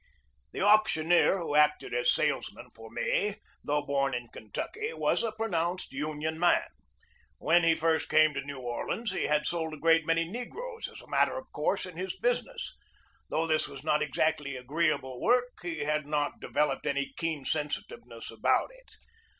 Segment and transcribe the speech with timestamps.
[0.51, 5.93] The auctioneer who acted as salesman for me, though born in Kentucky, was a pronounced
[5.93, 6.65] Union man.
[7.37, 11.01] When he first came to New Orleans he had sold a great many negroes as
[11.01, 12.75] a matter of course in his business.
[13.29, 18.03] Though this was not exactly agree able work, he had not developed any keen sensitive
[18.07, 18.93] ness about it.